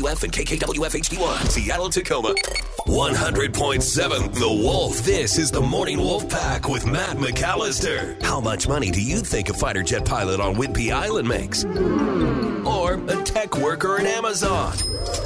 KKWF 0.00 0.22
and 0.24 0.32
KKWF 0.32 1.00
HD1, 1.00 1.48
Seattle, 1.50 1.90
Tacoma. 1.90 2.34
100.7 2.86 4.34
The 4.34 4.48
Wolf. 4.48 4.98
This 5.02 5.38
is 5.38 5.50
the 5.50 5.60
Morning 5.60 5.98
Wolf 5.98 6.26
Pack 6.28 6.68
with 6.68 6.86
Matt 6.86 7.18
McAllister. 7.18 8.20
How 8.22 8.40
much 8.40 8.66
money 8.66 8.90
do 8.90 9.02
you 9.02 9.18
think 9.18 9.50
a 9.50 9.52
fighter 9.52 9.82
jet 9.82 10.06
pilot 10.06 10.40
on 10.40 10.54
Whidbey 10.54 10.90
Island 10.90 11.28
makes? 11.28 11.64
Or 12.66 12.94
a 12.94 13.22
tech 13.24 13.58
worker 13.58 13.98
in 13.98 14.06
Amazon? 14.06 14.72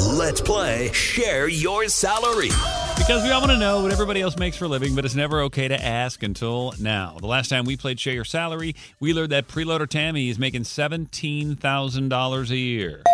Let's 0.00 0.40
play 0.40 0.90
Share 0.92 1.46
Your 1.46 1.88
Salary. 1.88 2.50
Because 2.96 3.22
we 3.22 3.30
all 3.30 3.40
want 3.40 3.52
to 3.52 3.58
know 3.58 3.82
what 3.82 3.92
everybody 3.92 4.22
else 4.22 4.36
makes 4.36 4.56
for 4.56 4.64
a 4.64 4.68
living, 4.68 4.96
but 4.96 5.04
it's 5.04 5.14
never 5.14 5.42
okay 5.42 5.68
to 5.68 5.84
ask 5.84 6.22
until 6.24 6.74
now. 6.80 7.16
The 7.20 7.26
last 7.26 7.48
time 7.48 7.64
we 7.64 7.76
played 7.76 8.00
Share 8.00 8.14
Your 8.14 8.24
Salary, 8.24 8.74
we 8.98 9.12
learned 9.14 9.30
that 9.30 9.46
preloader 9.46 9.88
Tammy 9.88 10.30
is 10.30 10.38
making 10.38 10.62
$17,000 10.62 12.50
a 12.50 12.56
year. 12.56 13.04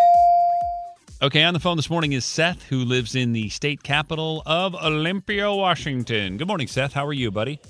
Okay, 1.23 1.43
on 1.43 1.53
the 1.53 1.61
phone 1.61 1.77
this 1.77 1.91
morning 1.91 2.13
is 2.13 2.25
Seth, 2.25 2.63
who 2.63 2.79
lives 2.79 3.15
in 3.15 3.35
the 3.35 3.51
state 3.51 3.83
capital 3.83 4.43
of 4.47 4.75
Olympia, 4.75 5.53
Washington. 5.53 6.39
Good 6.39 6.49
morning, 6.49 6.67
Seth. 6.67 6.95
How 6.95 7.05
are 7.05 7.13
you, 7.13 7.31
buddy? 7.31 7.61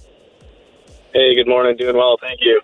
Hey, 1.12 1.34
good 1.34 1.48
morning. 1.48 1.76
Doing 1.76 1.96
well, 1.96 2.16
thank 2.20 2.38
you. 2.42 2.60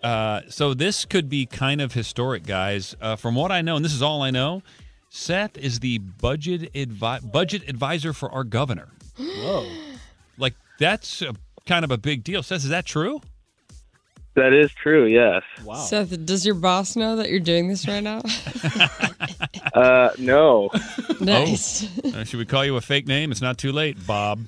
Uh, 0.00 0.42
so 0.48 0.74
this 0.74 1.04
could 1.04 1.28
be 1.28 1.44
kind 1.44 1.80
of 1.80 1.92
historic, 1.92 2.46
guys. 2.46 2.94
Uh, 3.00 3.16
from 3.16 3.34
what 3.34 3.50
I 3.50 3.62
know, 3.62 3.74
and 3.74 3.84
this 3.84 3.92
is 3.92 4.00
all 4.00 4.22
I 4.22 4.30
know, 4.30 4.62
Seth 5.08 5.58
is 5.58 5.80
the 5.80 5.98
budget 5.98 6.72
advi- 6.72 7.32
budget 7.32 7.68
advisor 7.68 8.12
for 8.12 8.30
our 8.30 8.44
governor. 8.44 8.90
Whoa! 9.18 9.68
Like 10.36 10.54
that's 10.78 11.20
a, 11.20 11.34
kind 11.66 11.84
of 11.84 11.90
a 11.90 11.98
big 11.98 12.22
deal. 12.22 12.44
Seth, 12.44 12.58
is 12.58 12.68
that 12.68 12.86
true? 12.86 13.20
That 14.38 14.52
is 14.52 14.70
true. 14.72 15.06
Yes. 15.06 15.42
Wow. 15.64 15.74
Seth, 15.74 16.24
does 16.24 16.46
your 16.46 16.54
boss 16.54 16.94
know 16.94 17.16
that 17.16 17.28
you're 17.28 17.40
doing 17.40 17.68
this 17.68 17.86
right 17.88 18.02
now? 18.02 18.22
Uh, 19.74 20.10
no. 20.18 20.70
nice. 21.20 21.86
Uh, 22.00 22.24
should 22.24 22.38
we 22.38 22.44
call 22.44 22.64
you 22.64 22.76
a 22.76 22.80
fake 22.80 23.06
name? 23.06 23.30
It's 23.30 23.42
not 23.42 23.58
too 23.58 23.70
late, 23.70 23.96
Bob. 24.06 24.40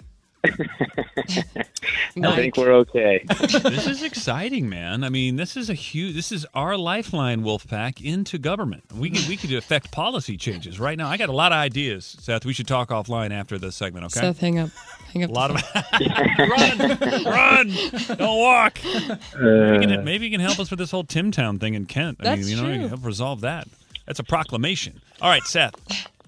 I 0.45 2.35
think 2.35 2.57
we're 2.57 2.73
okay. 2.73 3.25
this 3.29 3.87
is 3.87 4.03
exciting, 4.03 4.69
man. 4.69 5.05
I 5.05 5.09
mean, 5.09 5.37
this 5.37 5.57
is 5.57 5.69
a 5.71 5.75
huge. 5.75 6.15
This 6.15 6.33
is 6.33 6.47
our 6.55 6.77
lifeline, 6.77 7.43
Wolfpack, 7.43 8.03
into 8.03 8.39
government. 8.39 8.85
We 8.95 9.11
could 9.11 9.29
we 9.29 9.37
could 9.37 9.53
affect 9.53 9.91
policy 9.93 10.37
changes 10.37 10.81
right 10.81 10.97
now. 10.97 11.09
I 11.09 11.17
got 11.17 11.29
a 11.29 11.33
lot 11.33 11.53
of 11.53 11.57
ideas, 11.59 12.17
Seth. 12.21 12.45
We 12.45 12.53
should 12.53 12.67
talk 12.69 12.89
offline 12.89 13.33
after 13.33 13.59
this 13.59 13.77
segment. 13.77 14.07
Okay. 14.07 14.21
Seth, 14.21 14.39
hang 14.39 14.59
up. 14.59 14.71
Hang 15.13 15.25
up. 15.25 15.31
a 15.31 15.33
lot 15.33 15.51
of 15.51 15.57
run, 16.39 17.25
run, 17.25 18.17
don't 18.17 18.39
walk. 18.39 18.79
Uh, 18.85 19.17
Maybe 19.41 19.85
you, 19.85 19.97
can, 19.97 20.05
maybe 20.05 20.25
you 20.27 20.31
can 20.31 20.41
help 20.41 20.59
us 20.59 20.71
with 20.71 20.79
this 20.79 20.91
whole 20.91 21.05
Tim 21.05 21.31
Town 21.31 21.59
thing 21.59 21.75
in 21.75 21.87
Kent. 21.87 22.19
I 22.21 22.25
That's 22.25 22.41
mean, 22.41 22.49
you 22.49 22.57
know, 22.57 22.69
you 22.69 22.75
true. 22.75 22.81
can 22.83 22.89
help 22.91 23.05
resolve 23.05 23.41
that. 23.43 23.67
That's 24.07 24.19
a 24.21 24.25
proclamation. 24.25 25.01
All 25.21 25.29
right, 25.29 25.43
Seth. 25.45 25.75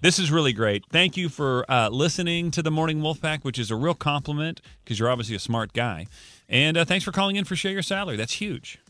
This 0.02 0.18
is 0.18 0.32
really 0.32 0.52
great. 0.52 0.84
Thank 0.90 1.16
you 1.16 1.28
for 1.28 1.64
uh, 1.70 1.88
listening 1.88 2.50
to 2.52 2.62
the 2.62 2.72
Morning 2.72 2.98
Wolfpack, 3.02 3.44
which 3.44 3.56
is 3.56 3.70
a 3.70 3.76
real 3.76 3.94
compliment 3.94 4.60
because 4.82 4.98
you're 4.98 5.08
obviously 5.08 5.36
a 5.36 5.38
smart 5.38 5.72
guy. 5.72 6.06
And 6.48 6.76
uh, 6.76 6.84
thanks 6.84 7.04
for 7.04 7.12
calling 7.12 7.36
in 7.36 7.44
for 7.44 7.54
Share 7.54 7.70
Your 7.70 7.82
Salary. 7.82 8.16
That's 8.16 8.32
huge. 8.34 8.80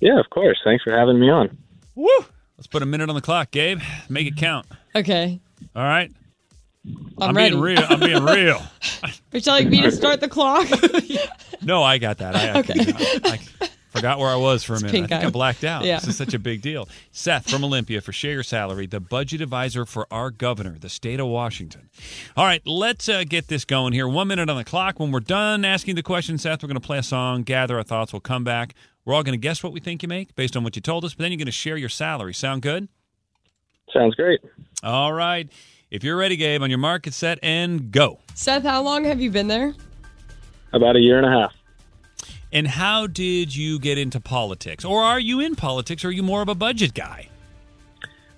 yeah, 0.00 0.18
of 0.18 0.30
course. 0.30 0.58
Thanks 0.64 0.82
for 0.82 0.96
having 0.96 1.20
me 1.20 1.30
on. 1.30 1.58
Woo! 1.94 2.08
Let's 2.56 2.66
put 2.66 2.82
a 2.82 2.86
minute 2.86 3.10
on 3.10 3.14
the 3.14 3.20
clock, 3.20 3.50
Gabe. 3.50 3.80
Make 4.08 4.26
it 4.26 4.36
count. 4.38 4.64
Okay. 4.94 5.38
All 5.74 5.82
right. 5.82 6.10
I'm, 7.20 7.36
ready. 7.36 7.50
being 7.50 7.60
real. 7.62 7.82
I'm 7.86 8.00
being 8.00 8.24
real. 8.24 8.62
Are 9.02 9.10
you 9.32 9.40
telling 9.42 9.68
me 9.68 9.82
to 9.82 9.92
start 9.92 10.20
the 10.20 10.28
clock? 10.28 10.66
No, 11.62 11.82
I 11.82 11.98
got 11.98 12.18
that. 12.18 12.36
I, 12.36 12.50
I, 12.50 12.58
Okay. 12.60 12.74
I, 13.24 13.68
forgot 13.96 14.18
where 14.18 14.28
I 14.28 14.36
was 14.36 14.62
for 14.64 14.74
a 14.74 14.76
minute. 14.76 14.88
I 14.88 14.92
pink 14.92 15.08
think 15.08 15.24
I 15.24 15.30
blacked 15.30 15.64
out. 15.64 15.84
Yeah. 15.84 15.98
This 15.98 16.08
is 16.08 16.16
such 16.16 16.34
a 16.34 16.38
big 16.38 16.62
deal. 16.62 16.88
Seth 17.10 17.50
from 17.50 17.64
Olympia 17.64 18.00
for 18.00 18.12
Share 18.12 18.32
Your 18.32 18.42
Salary, 18.42 18.86
the 18.86 19.00
budget 19.00 19.40
advisor 19.40 19.84
for 19.84 20.06
our 20.10 20.30
governor, 20.30 20.78
the 20.78 20.88
state 20.88 21.20
of 21.20 21.26
Washington. 21.26 21.88
All 22.36 22.44
right, 22.44 22.62
let's 22.66 23.08
uh, 23.08 23.24
get 23.28 23.48
this 23.48 23.64
going 23.64 23.92
here. 23.92 24.06
One 24.06 24.28
minute 24.28 24.48
on 24.48 24.56
the 24.56 24.64
clock. 24.64 25.00
When 25.00 25.10
we're 25.10 25.20
done 25.20 25.64
asking 25.64 25.94
the 25.94 26.02
question, 26.02 26.38
Seth, 26.38 26.62
we're 26.62 26.68
going 26.68 26.80
to 26.80 26.86
play 26.86 26.98
a 26.98 27.02
song, 27.02 27.42
gather 27.42 27.76
our 27.78 27.82
thoughts. 27.82 28.12
We'll 28.12 28.20
come 28.20 28.44
back. 28.44 28.74
We're 29.04 29.14
all 29.14 29.22
going 29.22 29.38
to 29.38 29.42
guess 29.42 29.62
what 29.62 29.72
we 29.72 29.80
think 29.80 30.02
you 30.02 30.08
make 30.08 30.34
based 30.34 30.56
on 30.56 30.64
what 30.64 30.76
you 30.76 30.82
told 30.82 31.04
us, 31.04 31.14
but 31.14 31.22
then 31.22 31.32
you're 31.32 31.38
going 31.38 31.46
to 31.46 31.52
share 31.52 31.76
your 31.76 31.88
salary. 31.88 32.34
Sound 32.34 32.62
good? 32.62 32.88
Sounds 33.92 34.14
great. 34.14 34.40
All 34.82 35.12
right. 35.12 35.48
If 35.90 36.02
you're 36.02 36.16
ready, 36.16 36.36
Gabe, 36.36 36.62
on 36.62 36.68
your 36.68 36.80
market 36.80 37.14
set, 37.14 37.38
and 37.42 37.92
go. 37.92 38.18
Seth, 38.34 38.64
how 38.64 38.82
long 38.82 39.04
have 39.04 39.20
you 39.20 39.30
been 39.30 39.46
there? 39.46 39.74
About 40.72 40.96
a 40.96 41.00
year 41.00 41.16
and 41.18 41.26
a 41.26 41.30
half. 41.30 41.54
And 42.56 42.66
how 42.66 43.06
did 43.06 43.54
you 43.54 43.78
get 43.78 43.98
into 43.98 44.18
politics? 44.18 44.82
Or 44.82 45.02
are 45.02 45.20
you 45.20 45.40
in 45.40 45.56
politics, 45.56 46.02
or 46.06 46.08
are 46.08 46.10
you 46.10 46.22
more 46.22 46.40
of 46.40 46.48
a 46.48 46.54
budget 46.54 46.94
guy? 46.94 47.28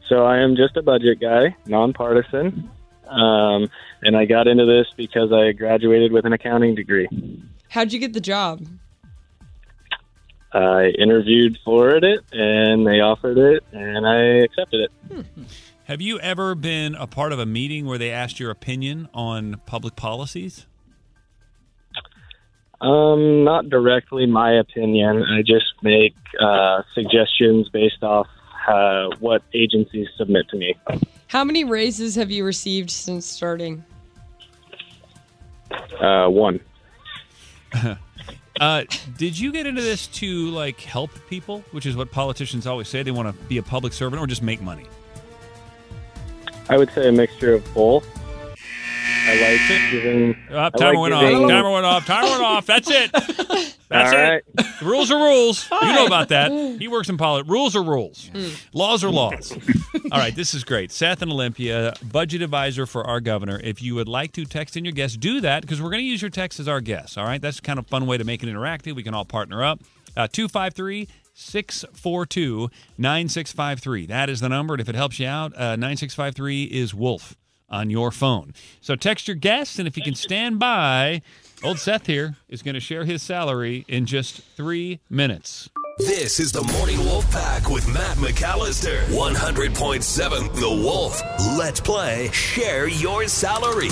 So 0.08 0.24
I 0.24 0.38
am 0.38 0.56
just 0.56 0.76
a 0.76 0.82
budget 0.82 1.20
guy, 1.20 1.54
nonpartisan. 1.66 2.68
Um, 3.06 3.70
and 4.02 4.16
I 4.16 4.24
got 4.24 4.48
into 4.48 4.66
this 4.66 4.88
because 4.96 5.32
I 5.32 5.52
graduated 5.52 6.10
with 6.10 6.24
an 6.24 6.32
accounting 6.32 6.74
degree. 6.74 7.06
How'd 7.68 7.92
you 7.92 8.00
get 8.00 8.12
the 8.12 8.20
job? 8.20 8.66
I 10.52 10.86
interviewed 10.98 11.56
for 11.64 11.90
it, 11.90 12.24
and 12.32 12.84
they 12.84 12.98
offered 12.98 13.38
it, 13.38 13.62
and 13.70 14.04
I 14.04 14.42
accepted 14.42 14.90
it. 15.10 15.26
Have 15.84 16.00
you 16.00 16.18
ever 16.18 16.56
been 16.56 16.96
a 16.96 17.06
part 17.06 17.32
of 17.32 17.38
a 17.38 17.46
meeting 17.46 17.86
where 17.86 17.98
they 17.98 18.10
asked 18.10 18.40
your 18.40 18.50
opinion 18.50 19.08
on 19.14 19.60
public 19.64 19.94
policies? 19.94 20.66
Um, 22.80 23.44
not 23.44 23.68
directly 23.68 24.26
my 24.26 24.52
opinion. 24.52 25.24
I 25.24 25.42
just 25.42 25.74
make 25.82 26.14
uh, 26.40 26.82
suggestions 26.94 27.68
based 27.68 28.02
off 28.02 28.28
uh, 28.68 29.08
what 29.18 29.42
agencies 29.52 30.06
submit 30.16 30.48
to 30.50 30.56
me. 30.56 30.76
How 31.26 31.44
many 31.44 31.64
raises 31.64 32.14
have 32.14 32.30
you 32.30 32.44
received 32.44 32.90
since 32.90 33.26
starting? 33.26 33.84
Uh, 36.00 36.28
one. 36.28 36.60
Uh, 38.60 38.82
did 39.16 39.38
you 39.38 39.52
get 39.52 39.66
into 39.66 39.80
this 39.80 40.08
to 40.08 40.48
like 40.50 40.80
help 40.80 41.10
people, 41.28 41.62
which 41.70 41.86
is 41.86 41.96
what 41.96 42.10
politicians 42.10 42.66
always 42.66 42.88
say? 42.88 43.02
They 43.02 43.10
want 43.12 43.28
to 43.28 43.44
be 43.44 43.58
a 43.58 43.62
public 43.62 43.92
servant 43.92 44.20
or 44.20 44.26
just 44.26 44.42
make 44.42 44.60
money. 44.60 44.84
I 46.68 46.76
would 46.76 46.90
say 46.90 47.08
a 47.08 47.12
mixture 47.12 47.54
of 47.54 47.72
both. 47.72 48.04
I 49.30 49.58
like 49.58 49.90
giving. 49.90 50.36
I 50.50 50.70
timer 50.70 50.94
like 50.98 51.10
went 51.10 51.20
giving- 51.20 51.44
off. 51.44 51.50
Timer 51.50 51.70
went 51.72 51.84
off. 51.86 52.06
Timer 52.06 52.28
went 52.30 52.42
off. 52.42 52.66
That's 52.66 52.90
it. 52.90 53.10
That's 53.88 54.12
All 54.12 54.18
it. 54.18 54.22
right. 54.22 54.42
The 54.80 54.84
rules 54.86 55.10
are 55.10 55.16
rules. 55.22 55.66
You 55.70 55.92
know 55.94 56.06
about 56.06 56.28
that. 56.28 56.50
He 56.78 56.88
works 56.88 57.08
in 57.08 57.16
politics. 57.16 57.48
Rules 57.50 57.74
are 57.74 57.82
rules. 57.82 58.30
Laws 58.74 59.02
are 59.02 59.10
laws. 59.10 59.50
All 60.12 60.18
right, 60.18 60.34
this 60.34 60.52
is 60.52 60.62
great. 60.62 60.92
Seth 60.92 61.22
and 61.22 61.32
Olympia, 61.32 61.94
budget 62.12 62.42
advisor 62.42 62.84
for 62.84 63.06
our 63.06 63.20
governor. 63.20 63.58
If 63.64 63.80
you 63.80 63.94
would 63.94 64.08
like 64.08 64.32
to 64.32 64.44
text 64.44 64.76
in 64.76 64.84
your 64.84 64.92
guest, 64.92 65.20
do 65.20 65.40
that 65.40 65.62
because 65.62 65.80
we're 65.80 65.88
going 65.90 66.02
to 66.02 66.06
use 66.06 66.20
your 66.20 66.30
text 66.30 66.60
as 66.60 66.68
our 66.68 66.82
guest. 66.82 67.16
All 67.16 67.24
right, 67.24 67.40
that's 67.40 67.60
kind 67.60 67.78
of 67.78 67.86
a 67.86 67.88
fun 67.88 68.06
way 68.06 68.18
to 68.18 68.24
make 68.24 68.42
it 68.42 68.46
interactive. 68.46 68.94
We 68.94 69.02
can 69.02 69.14
all 69.14 69.24
partner 69.24 69.64
up. 69.64 69.80
Uh, 70.16 70.28
253 70.30 71.08
642 71.32 72.68
9653. 72.98 74.06
That 74.06 74.28
is 74.28 74.40
the 74.40 74.48
number. 74.50 74.74
And 74.74 74.80
if 74.82 74.88
it 74.88 74.94
helps 74.94 75.18
you 75.18 75.26
out, 75.26 75.52
uh, 75.56 75.76
9653 75.76 76.64
is 76.64 76.94
Wolf 76.94 77.36
on 77.68 77.90
your 77.90 78.10
phone. 78.10 78.54
So 78.80 78.96
text 78.96 79.28
your 79.28 79.34
guests, 79.34 79.78
and 79.78 79.86
if 79.86 79.96
you 79.96 80.02
can 80.02 80.14
stand 80.14 80.58
by, 80.58 81.22
old 81.62 81.78
Seth 81.78 82.06
here 82.06 82.36
is 82.48 82.62
going 82.62 82.74
to 82.74 82.80
share 82.80 83.04
his 83.04 83.22
salary 83.22 83.84
in 83.88 84.06
just 84.06 84.40
three 84.56 85.00
minutes. 85.10 85.68
This 85.98 86.38
is 86.38 86.52
the 86.52 86.62
Morning 86.62 87.00
Wolf 87.00 87.28
Pack 87.32 87.68
with 87.68 87.92
Matt 87.92 88.18
McAllister. 88.18 89.02
100.7 89.06 90.54
The 90.54 90.70
Wolf. 90.70 91.20
Let's 91.58 91.80
play 91.80 92.30
Share 92.30 92.86
Your 92.86 93.26
Salary. 93.26 93.88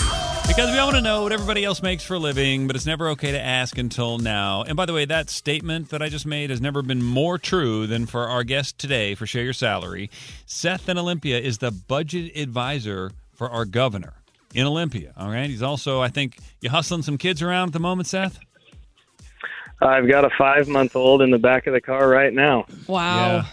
Because 0.47 0.71
we 0.71 0.79
all 0.79 0.87
want 0.87 0.99
to 0.99 1.03
know 1.03 1.23
what 1.23 1.33
everybody 1.33 1.65
else 1.65 1.83
makes 1.83 2.05
for 2.05 2.15
a 2.15 2.19
living, 2.21 2.69
but 2.69 2.77
it's 2.77 2.87
never 2.87 3.09
okay 3.09 3.33
to 3.33 3.41
ask 3.41 3.77
until 3.77 4.19
now. 4.19 4.63
And 4.63 4.77
by 4.77 4.87
the 4.87 4.93
way, 4.93 5.05
that 5.05 5.29
statement 5.29 5.89
that 5.89 6.01
I 6.01 6.09
just 6.09 6.27
made 6.27 6.51
has 6.51 6.61
never 6.61 6.81
been 6.81 7.03
more 7.03 7.39
true 7.39 7.89
than 7.89 8.07
for 8.07 8.29
our 8.29 8.45
guest 8.45 8.79
today 8.79 9.17
for 9.17 9.27
Share 9.27 9.43
Your 9.43 9.53
Salary. 9.53 10.09
Seth 10.47 10.89
in 10.89 10.99
Olympia 10.99 11.41
is 11.41 11.59
the 11.59 11.73
budget 11.73 12.37
advisor 12.37 13.11
for 13.37 13.51
our 13.51 13.65
governor 13.65 14.15
in 14.55 14.67
Olympia. 14.67 15.13
All 15.17 15.29
right. 15.29 15.49
He's 15.49 15.63
also, 15.63 16.01
I 16.01 16.09
think, 16.09 16.39
you 16.61 16.71
hustling 16.71 17.03
some 17.03 17.19
kids 17.19 17.43
around 17.43 17.69
at 17.69 17.73
the 17.75 17.81
moment, 17.81 18.09
Seth? 18.09 18.39
I've 19.81 20.09
got 20.09 20.25
a 20.25 20.31
five 20.39 20.69
month 20.69 20.97
old 20.97 21.21
in 21.21 21.31
the 21.31 21.39
back 21.39 21.67
of 21.67 21.75
the 21.75 21.81
car 21.81 22.09
right 22.09 22.33
now. 22.33 22.67
Wow. 22.87 23.45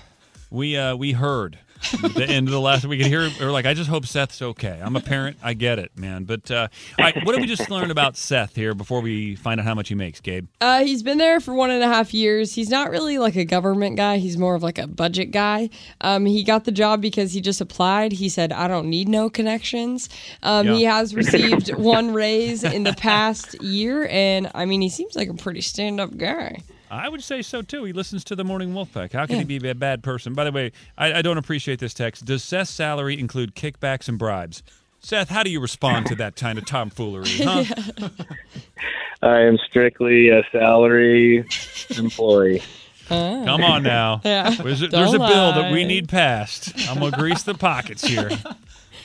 We 0.49 0.77
uh 0.77 0.95
we 0.95 1.11
heard. 1.11 1.59
the 2.15 2.25
end 2.27 2.47
of 2.47 2.51
the 2.51 2.59
last 2.59 2.85
we 2.85 2.97
could 2.97 3.07
hear 3.07 3.29
or 3.41 3.51
like 3.51 3.65
I 3.65 3.73
just 3.73 3.89
hope 3.89 4.05
Seth's 4.05 4.41
okay. 4.41 4.79
I'm 4.81 4.95
a 4.95 5.01
parent, 5.01 5.37
I 5.43 5.53
get 5.53 5.79
it, 5.79 5.97
man. 5.97 6.23
But 6.23 6.49
uh, 6.49 6.67
all 6.97 7.05
right, 7.05 7.15
what 7.25 7.33
did 7.33 7.41
we 7.41 7.47
just 7.47 7.69
learn 7.69 7.91
about 7.91 8.17
Seth 8.17 8.55
here 8.55 8.73
before 8.73 9.01
we 9.01 9.35
find 9.35 9.59
out 9.59 9.65
how 9.65 9.75
much 9.75 9.89
he 9.89 9.95
makes, 9.95 10.19
Gabe? 10.19 10.47
Uh, 10.61 10.83
he's 10.83 11.03
been 11.03 11.17
there 11.17 11.39
for 11.39 11.53
one 11.53 11.71
and 11.71 11.83
a 11.83 11.87
half 11.87 12.13
years. 12.13 12.55
He's 12.55 12.69
not 12.69 12.89
really 12.89 13.17
like 13.17 13.35
a 13.35 13.45
government 13.45 13.97
guy. 13.97 14.17
He's 14.17 14.37
more 14.37 14.55
of 14.55 14.63
like 14.63 14.77
a 14.77 14.87
budget 14.87 15.31
guy. 15.31 15.69
Um, 16.01 16.25
he 16.25 16.43
got 16.43 16.65
the 16.65 16.71
job 16.71 17.01
because 17.01 17.33
he 17.33 17.41
just 17.41 17.61
applied. 17.61 18.13
He 18.13 18.29
said, 18.29 18.51
"I 18.51 18.67
don't 18.67 18.89
need 18.89 19.07
no 19.07 19.29
connections." 19.29 20.09
Um, 20.41 20.67
He 20.67 20.83
has 20.83 21.13
received 21.13 21.73
one 21.75 22.13
raise 22.13 22.63
in 22.63 22.83
the 22.83 22.93
past 22.93 23.61
year, 23.61 24.07
and 24.09 24.49
I 24.55 24.65
mean, 24.65 24.81
he 24.81 24.89
seems 24.89 25.15
like 25.15 25.29
a 25.29 25.33
pretty 25.33 25.61
stand-up 25.61 26.17
guy. 26.17 26.59
I 26.93 27.09
would 27.09 27.23
say 27.23 27.41
so 27.41 27.61
too. 27.61 27.83
He 27.85 27.93
listens 27.93 28.23
to 28.25 28.35
the 28.35 28.43
Morning 28.43 28.73
Wolfpack. 28.73 29.13
How 29.13 29.25
can 29.25 29.37
Yeah. 29.37 29.43
he 29.45 29.57
be 29.59 29.69
a 29.69 29.75
bad 29.75 30.03
person? 30.03 30.33
By 30.33 30.43
the 30.43 30.51
way, 30.51 30.71
I, 30.97 31.13
I 31.15 31.21
don't 31.21 31.37
appreciate 31.37 31.79
this 31.79 31.93
text. 31.93 32.25
Does 32.25 32.43
Seth's 32.43 32.69
salary 32.71 33.19
include 33.19 33.55
kickbacks 33.55 34.07
and 34.07 34.17
bribes? 34.19 34.63
Seth, 34.99 35.29
how 35.29 35.43
do 35.43 35.49
you 35.49 35.59
respond 35.59 36.05
to 36.07 36.15
that 36.15 36.35
kind 36.35 36.57
of 36.57 36.65
tomfoolery? 36.65 37.25
Huh? 37.43 37.63
I 39.21 39.39
am 39.41 39.57
strictly 39.69 40.29
a 40.29 40.43
salary 40.51 41.45
employee. 41.97 42.61
Ah. 43.09 43.43
Come 43.45 43.63
on 43.63 43.83
now. 43.83 44.19
Yeah. 44.25 44.49
There's 44.49 44.81
a, 44.81 44.87
there's 44.87 45.13
a 45.13 45.17
bill 45.19 45.53
that 45.53 45.71
we 45.71 45.85
need 45.85 46.09
passed. 46.09 46.73
I'm 46.89 46.99
gonna 46.99 47.15
grease 47.17 47.43
the 47.43 47.53
pockets 47.53 48.03
here. 48.05 48.29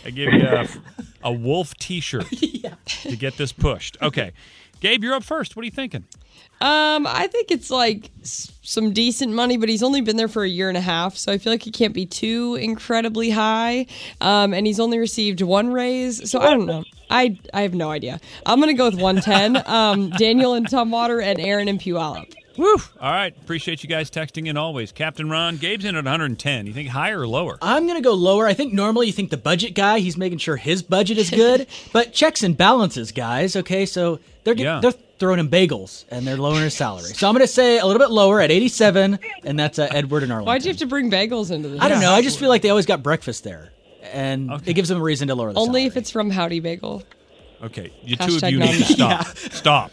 I 0.05 0.11
give 0.11 0.33
you 0.33 0.47
a, 0.47 0.67
a 1.23 1.33
wolf 1.33 1.75
T-shirt 1.75 2.27
to 2.31 3.17
get 3.17 3.37
this 3.37 3.53
pushed. 3.53 3.97
Okay, 4.03 4.33
Gabe, 4.81 5.03
you're 5.05 5.15
up 5.15 5.23
first. 5.25 5.55
What 5.57 5.63
are 5.63 5.67
you 5.67 5.71
thinking? 5.73 6.05
Um, 6.61 7.07
I 7.07 7.29
think 7.31 7.51
it's 7.53 7.71
like 7.71 8.11
some 8.23 8.93
decent 8.93 9.33
money, 9.33 9.57
but 9.57 9.69
he's 9.69 9.83
only 9.83 10.01
been 10.01 10.17
there 10.17 10.27
for 10.29 10.43
a 10.43 10.49
year 10.49 10.69
and 10.69 10.77
a 10.77 10.81
half, 10.81 11.17
so 11.17 11.31
I 11.33 11.39
feel 11.39 11.53
like 11.53 11.63
he 11.63 11.71
can't 11.71 11.95
be 11.95 12.05
too 12.05 12.57
incredibly 12.61 13.31
high. 13.31 13.87
Um, 14.21 14.53
and 14.53 14.67
he's 14.67 14.81
only 14.81 14.99
received 14.99 15.41
one 15.41 15.73
raise, 15.73 16.29
so 16.31 16.41
I 16.41 16.51
don't 16.51 16.67
know. 16.67 16.85
I 17.11 17.39
I 17.55 17.63
have 17.63 17.75
no 17.75 17.91
idea. 17.91 18.21
I'm 18.45 18.59
gonna 18.61 18.75
go 18.75 18.87
with 18.87 19.01
110. 19.01 19.63
Um, 19.69 20.11
Daniel 20.11 20.55
and 20.55 20.67
Tumwater 20.67 21.23
and 21.23 21.39
Aaron 21.41 21.69
and 21.69 21.79
Puyallup. 21.81 22.35
Woo! 22.57 22.75
All 23.01 23.13
right, 23.13 23.33
appreciate 23.41 23.85
you 23.85 23.89
guys 23.89 24.11
texting 24.11 24.49
in 24.49 24.57
always. 24.57 24.91
Captain 24.91 25.31
Ron, 25.31 25.59
Gabe's 25.59 25.85
in 25.85 25.95
at 25.95 26.03
110. 26.05 26.67
You 26.67 26.73
think 26.73 26.89
higher 26.89 27.21
or 27.21 27.29
lower? 27.29 27.57
I'm 27.63 27.87
gonna 27.87 28.01
go 28.01 28.15
lower. 28.15 28.49
I 28.49 28.55
think 28.55 28.73
normally 28.73 29.07
you 29.07 29.13
think 29.13 29.31
the 29.31 29.37
budget 29.37 29.75
guy, 29.77 30.01
he's 30.01 30.17
making 30.17 30.39
sure 30.39 30.57
his 30.57 30.83
budget 30.83 31.19
is 31.19 31.31
good, 31.31 31.69
but 31.93 32.13
checks 32.13 32.43
and 32.43 32.57
balances, 32.57 33.13
guys. 33.13 33.55
Okay, 33.55 33.87
so 33.87 34.19
they're 34.43 34.55
get, 34.55 34.65
Yeah. 34.65 34.81
they're 34.81 34.93
throwing 35.19 35.39
him 35.41 35.49
bagels 35.49 36.05
and 36.11 36.27
they're 36.27 36.37
lowering 36.37 36.63
his 36.63 36.75
salary. 36.75 37.11
So 37.15 37.29
I'm 37.29 37.35
gonna 37.35 37.47
say 37.47 37.79
a 37.79 37.87
little 37.87 38.01
bit 38.01 38.11
lower 38.11 38.41
at 38.41 38.51
87, 38.51 39.19
and 39.45 39.59
that's 39.59 39.79
uh, 39.79 39.89
Edward 39.91 40.23
and 40.23 40.33
Arlington. 40.33 40.47
Why'd 40.53 40.65
you 40.65 40.71
have 40.71 40.79
to 40.79 40.87
bring 40.87 41.11
bagels 41.11 41.51
into 41.51 41.69
this? 41.69 41.81
I 41.81 41.89
don't 41.89 42.01
know. 42.01 42.13
I 42.13 42.23
just 42.23 42.39
feel 42.39 42.49
like 42.49 42.63
they 42.63 42.71
always 42.71 42.87
got 42.87 43.03
breakfast 43.03 43.45
there, 43.45 43.73
and 44.13 44.51
Okay. 44.51 44.71
it 44.71 44.75
gives 44.75 44.89
them 44.89 44.99
a 44.99 45.03
reason 45.03 45.29
to 45.29 45.35
lower 45.35 45.49
the 45.49 45.55
salary. 45.55 45.69
Only 45.69 45.81
salary. 45.83 45.87
if 45.89 45.97
it's 45.97 46.11
from 46.11 46.31
Howdy 46.31 46.61
Bagel. 46.61 47.03
Okay, 47.63 47.93
you 48.05 48.17
two 48.17 48.37
of 48.37 48.43
you 48.51 48.59
need 48.61 48.85
to 48.85 48.97
non-bet. 48.97 49.37
stop. 49.37 49.53
Stop. 49.53 49.93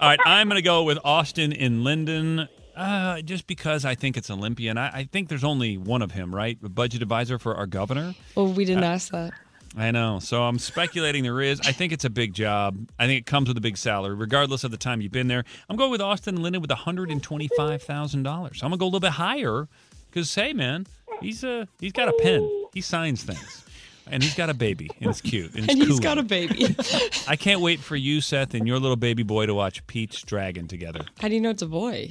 All 0.00 0.08
right, 0.08 0.18
I'm 0.26 0.48
going 0.48 0.58
to 0.58 0.62
go 0.62 0.82
with 0.82 0.98
Austin 1.04 1.52
in 1.52 1.82
Lynden. 1.84 2.48
Uh, 2.76 3.20
just 3.22 3.46
because 3.46 3.84
I 3.84 3.94
think 3.94 4.16
it's 4.16 4.28
Olympian. 4.30 4.76
I, 4.76 4.88
I 4.88 5.04
think 5.04 5.28
there's 5.28 5.44
only 5.44 5.78
one 5.78 6.02
of 6.02 6.10
him, 6.10 6.34
right? 6.34 6.60
The 6.60 6.68
budget 6.68 7.02
advisor 7.02 7.38
for 7.38 7.54
our 7.54 7.66
governor. 7.68 8.16
Well, 8.34 8.52
we 8.52 8.64
didn't 8.64 8.82
ask 8.82 9.12
that. 9.12 9.32
I 9.76 9.90
know. 9.90 10.20
So 10.20 10.42
I'm 10.44 10.58
speculating 10.58 11.24
there 11.24 11.40
is. 11.40 11.60
I 11.60 11.72
think 11.72 11.92
it's 11.92 12.04
a 12.04 12.10
big 12.10 12.32
job. 12.32 12.88
I 12.98 13.06
think 13.06 13.18
it 13.20 13.26
comes 13.26 13.48
with 13.48 13.56
a 13.56 13.60
big 13.60 13.76
salary, 13.76 14.14
regardless 14.14 14.62
of 14.64 14.70
the 14.70 14.76
time 14.76 15.00
you've 15.00 15.10
been 15.12 15.26
there. 15.28 15.44
I'm 15.68 15.76
going 15.76 15.90
with 15.90 16.00
Austin 16.00 16.38
Lynden 16.38 16.60
with 16.60 16.70
$125,000. 16.70 18.24
I'm 18.24 18.70
going 18.70 18.70
to 18.72 18.76
go 18.76 18.84
a 18.84 18.86
little 18.86 19.00
bit 19.00 19.12
higher 19.12 19.68
because, 20.10 20.32
hey, 20.34 20.52
man, 20.52 20.86
he's 21.20 21.42
a, 21.44 21.66
he's 21.80 21.92
got 21.92 22.08
a 22.08 22.12
pen. 22.22 22.48
He 22.72 22.80
signs 22.80 23.22
things. 23.22 23.62
And 24.06 24.22
he's 24.22 24.34
got 24.34 24.50
a 24.50 24.54
baby, 24.54 24.90
and 25.00 25.08
it's 25.08 25.22
cute. 25.22 25.54
And, 25.54 25.64
it's 25.64 25.72
And 25.72 25.78
he's 25.78 25.92
cool. 25.92 25.98
got 25.98 26.18
a 26.18 26.22
baby. 26.22 26.76
I 27.26 27.36
can't 27.36 27.62
wait 27.62 27.80
for 27.80 27.96
you, 27.96 28.20
Seth, 28.20 28.52
and 28.52 28.68
your 28.68 28.78
little 28.78 28.96
baby 28.96 29.22
boy 29.22 29.46
to 29.46 29.54
watch 29.54 29.84
Pete's 29.86 30.20
Dragon 30.20 30.68
together. 30.68 31.00
How 31.20 31.28
do 31.28 31.34
you 31.34 31.40
know 31.40 31.48
it's 31.48 31.62
a 31.62 31.66
boy? 31.66 32.10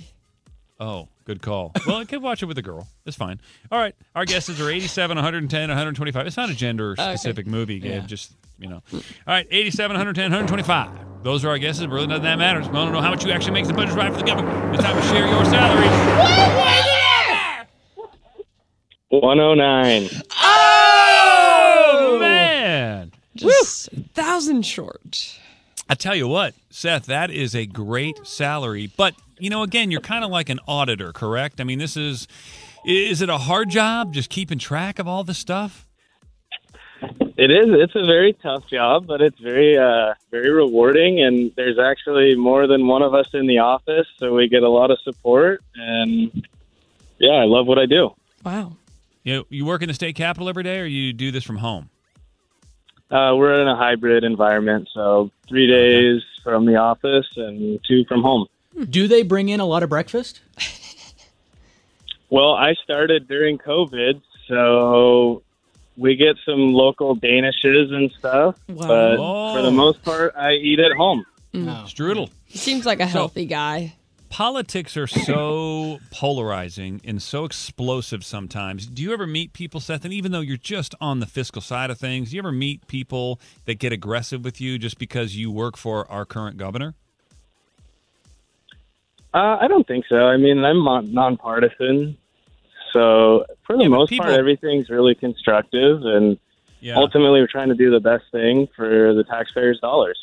Oh, 0.79 1.07
good 1.23 1.41
call. 1.41 1.71
Well, 1.87 1.97
I 1.97 2.05
could 2.05 2.21
watch 2.21 2.43
it 2.43 2.47
with 2.47 2.57
a 2.57 2.61
girl. 2.61 2.87
It's 3.05 3.15
fine. 3.15 3.39
All 3.71 3.79
right. 3.79 3.95
Our 4.15 4.25
guesses 4.25 4.59
are 4.59 4.69
87, 4.69 5.15
110, 5.15 5.69
125. 5.69 6.27
It's 6.27 6.35
not 6.35 6.49
a 6.49 6.55
gender 6.55 6.95
specific 6.95 7.47
movie, 7.47 7.79
Gabe. 7.79 8.05
Just, 8.07 8.33
you 8.59 8.67
know. 8.67 8.81
All 8.91 9.01
right. 9.27 9.47
87, 9.49 9.93
110, 9.93 10.23
125. 10.23 11.23
Those 11.23 11.45
are 11.45 11.49
our 11.49 11.57
guesses. 11.57 11.87
Really, 11.87 12.07
none 12.07 12.17
of 12.17 12.23
that 12.23 12.37
matters. 12.37 12.67
We 12.67 12.73
want 12.73 12.89
to 12.89 12.93
know 12.93 13.01
how 13.01 13.11
much 13.11 13.23
you 13.23 13.31
actually 13.31 13.53
make 13.53 13.67
the 13.67 13.73
budget 13.73 13.95
right 13.95 14.11
for 14.11 14.17
the 14.17 14.25
government. 14.25 14.75
It's 14.75 14.83
time 14.83 14.95
to 14.95 15.07
share 15.07 15.25
your 15.27 15.45
salary. 15.45 15.87
109. 19.09 20.09
Oh, 20.41 22.17
man. 22.19 23.11
Just 23.35 23.93
a 23.93 24.01
thousand 24.13 24.63
short. 24.63 25.39
I 25.87 25.95
tell 25.95 26.15
you 26.15 26.27
what, 26.27 26.55
Seth, 26.69 27.05
that 27.05 27.29
is 27.29 27.55
a 27.55 27.65
great 27.65 28.25
salary. 28.25 28.91
But, 28.97 29.15
you 29.39 29.49
know, 29.49 29.63
again, 29.63 29.91
you're 29.91 30.01
kind 30.01 30.23
of 30.23 30.31
like 30.31 30.49
an 30.49 30.59
auditor, 30.67 31.11
correct? 31.11 31.59
I 31.59 31.63
mean, 31.63 31.79
this 31.79 31.97
is. 31.97 32.27
Is 32.85 33.21
it 33.21 33.29
a 33.29 33.37
hard 33.37 33.69
job 33.69 34.13
just 34.13 34.29
keeping 34.29 34.59
track 34.59 34.99
of 34.99 35.07
all 35.07 35.23
this 35.23 35.37
stuff? 35.37 35.87
It 37.37 37.49
is. 37.49 37.67
It's 37.69 37.95
a 37.95 38.05
very 38.05 38.33
tough 38.33 38.67
job, 38.67 39.07
but 39.07 39.21
it's 39.21 39.39
very, 39.39 39.77
uh, 39.77 40.13
very 40.31 40.51
rewarding. 40.51 41.21
And 41.21 41.51
there's 41.55 41.79
actually 41.79 42.35
more 42.35 42.67
than 42.67 42.85
one 42.87 43.01
of 43.01 43.13
us 43.13 43.27
in 43.33 43.47
the 43.47 43.59
office, 43.59 44.05
so 44.17 44.33
we 44.33 44.49
get 44.49 44.63
a 44.63 44.69
lot 44.69 44.91
of 44.91 44.99
support. 44.99 45.61
And 45.75 46.45
yeah, 47.19 47.35
I 47.35 47.45
love 47.45 47.65
what 47.65 47.79
I 47.79 47.85
do. 47.85 48.11
Wow. 48.43 48.75
You 49.23 49.37
know, 49.37 49.43
you 49.49 49.65
work 49.65 49.81
in 49.81 49.87
the 49.87 49.93
state 49.93 50.15
capitol 50.15 50.49
every 50.49 50.63
day, 50.63 50.79
or 50.79 50.85
you 50.85 51.13
do 51.13 51.31
this 51.31 51.45
from 51.45 51.57
home? 51.57 51.89
Uh, 53.09 53.33
we're 53.35 53.61
in 53.61 53.67
a 53.67 53.75
hybrid 53.75 54.23
environment, 54.23 54.89
so 54.93 55.31
three 55.47 55.67
days 55.67 56.21
from 56.43 56.65
the 56.65 56.75
office 56.75 57.27
and 57.37 57.79
two 57.87 58.03
from 58.05 58.21
home. 58.21 58.47
Do 58.89 59.07
they 59.07 59.23
bring 59.23 59.49
in 59.49 59.59
a 59.59 59.65
lot 59.65 59.83
of 59.83 59.89
breakfast? 59.89 60.41
Well, 62.29 62.53
I 62.53 62.73
started 62.83 63.27
during 63.27 63.59
COVID, 63.59 64.21
so 64.47 65.43
we 65.97 66.15
get 66.15 66.35
some 66.45 66.73
local 66.73 67.15
danishes 67.15 67.93
and 67.93 68.11
stuff. 68.17 68.57
Wow. 68.67 68.87
But 68.87 69.19
Oh. 69.19 69.55
for 69.55 69.61
the 69.61 69.67
oh. 69.67 69.71
most 69.71 70.01
part, 70.03 70.33
I 70.35 70.53
eat 70.53 70.79
at 70.79 70.93
home. 70.93 71.25
Mm. 71.53 71.67
Oh. 71.69 71.85
Strudel. 71.85 72.29
He 72.45 72.57
seems 72.57 72.85
like 72.85 72.99
a 72.99 73.05
healthy 73.05 73.45
guy. 73.45 73.93
Politics 74.29 74.97
are 74.97 75.05
so 75.05 75.99
polarizing 76.11 76.99
and 77.05 77.21
so 77.21 77.45
explosive 77.45 78.25
sometimes. 78.25 78.87
Do 78.87 79.03
you 79.03 79.13
ever 79.13 79.27
meet 79.27 79.53
people, 79.53 79.79
Seth, 79.79 80.03
and 80.03 80.11
even 80.13 80.31
though 80.31 80.39
you're 80.39 80.57
just 80.57 80.95
on 80.99 81.19
the 81.19 81.27
fiscal 81.27 81.61
side 81.61 81.91
of 81.91 81.99
things, 81.99 82.31
do 82.31 82.37
you 82.37 82.41
ever 82.41 82.51
meet 82.51 82.87
people 82.87 83.39
that 83.65 83.75
get 83.75 83.93
aggressive 83.93 84.43
with 84.43 84.59
you 84.59 84.79
just 84.79 84.97
because 84.97 85.35
you 85.35 85.51
work 85.51 85.77
for 85.77 86.09
our 86.11 86.25
current 86.25 86.57
governor? 86.57 86.95
Uh, 89.33 89.57
I 89.59 89.67
don't 89.67 89.87
think 89.87 90.05
so. 90.07 90.27
I 90.27 90.37
mean, 90.37 90.63
I'm 90.63 90.77
mon- 90.77 91.11
nonpartisan, 91.13 92.17
so 92.91 93.45
for 93.65 93.75
the 93.75 93.83
Yeah, 93.83 93.89
most 93.89 94.09
people- 94.09 94.25
part, 94.25 94.37
everything's 94.37 94.89
really 94.89 95.15
constructive, 95.15 96.05
and 96.05 96.37
Yeah, 96.81 96.97
ultimately, 96.97 97.39
we're 97.39 97.47
trying 97.47 97.69
to 97.69 97.75
do 97.75 97.89
the 97.89 97.99
best 97.99 98.25
thing 98.31 98.67
for 98.75 99.13
the 99.13 99.23
taxpayers' 99.23 99.79
dollars. 99.79 100.19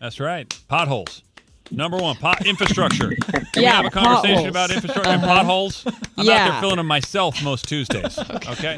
that's 0.00 0.18
right. 0.18 0.52
Potholes. 0.66 1.22
Number 1.70 1.98
one, 1.98 2.16
pot 2.16 2.44
infrastructure. 2.52 3.10
Can 3.14 3.44
we 3.54 3.64
have 3.64 3.84
a 3.84 3.90
conversation 3.90 4.36
potholes. 4.36 4.48
about 4.48 4.70
infrastructure 4.72 5.10
and 5.10 5.22
potholes? 5.22 5.84
I'm 5.86 6.28
out 6.28 6.50
there 6.50 6.60
filling 6.60 6.76
them 6.78 6.86
myself 6.88 7.40
most 7.44 7.68
Tuesdays. 7.68 8.18
okay. 8.48 8.76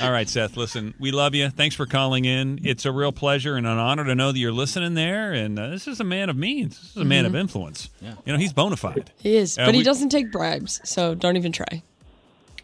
All 0.00 0.12
right, 0.12 0.28
Seth. 0.28 0.56
Listen, 0.56 0.94
we 1.00 1.10
love 1.10 1.34
you. 1.34 1.50
Thanks 1.50 1.74
for 1.74 1.84
calling 1.86 2.24
in. 2.24 2.60
It's 2.62 2.84
a 2.84 2.92
real 2.92 3.10
pleasure 3.10 3.56
and 3.56 3.66
an 3.66 3.78
honor 3.78 4.04
to 4.04 4.14
know 4.14 4.30
that 4.30 4.38
you're 4.38 4.52
listening 4.52 4.94
there. 4.94 5.32
And 5.32 5.58
uh, 5.58 5.68
this 5.70 5.88
is 5.88 5.98
a 5.98 6.04
man 6.04 6.30
of 6.30 6.36
means. 6.36 6.78
This 6.80 6.90
is 6.90 6.96
a 6.98 7.04
man 7.04 7.26
of 7.26 7.34
influence. 7.34 7.90
Yeah. 8.00 8.14
You 8.24 8.32
know, 8.32 8.38
he's 8.38 8.52
bona 8.52 8.76
fide. 8.76 9.10
He 9.18 9.36
is, 9.36 9.58
Uh, 9.58 9.66
but 9.66 9.74
he 9.74 9.82
doesn't 9.82 10.10
take 10.10 10.30
bribes, 10.30 10.80
so 10.84 11.14
don't 11.14 11.36
even 11.36 11.50
try. 11.52 11.82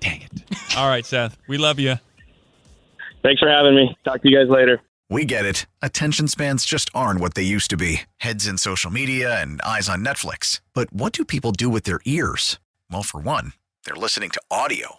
Dang 0.01 0.21
it. 0.23 0.77
All 0.77 0.89
right, 0.89 1.05
Seth. 1.05 1.37
We 1.49 1.59
love 1.59 1.79
you. 1.81 1.97
Thanks 3.23 3.41
for 3.41 3.49
having 3.49 3.75
me. 3.75 3.97
Talk 4.05 4.23
to 4.23 4.29
you 4.31 4.39
guys 4.39 4.49
later. 4.49 4.81
We 5.11 5.25
get 5.25 5.45
it. 5.45 5.67
Attention 5.83 6.29
spans 6.29 6.65
just 6.65 6.89
aren't 6.95 7.21
what 7.21 7.35
they 7.35 7.43
used 7.43 7.71
to 7.71 7.77
be 7.77 8.03
heads 8.19 8.47
in 8.47 8.59
social 8.59 8.91
media 8.91 9.41
and 9.41 9.61
eyes 9.63 9.89
on 9.89 10.05
Netflix. 10.05 10.61
But 10.73 10.93
what 10.93 11.13
do 11.13 11.25
people 11.25 11.53
do 11.53 11.69
with 11.69 11.85
their 11.85 12.01
ears? 12.05 12.59
Well, 12.91 13.03
for 13.03 13.21
one, 13.21 13.53
they're 13.85 13.95
listening 13.97 14.31
to 14.31 14.41
audio. 14.51 14.99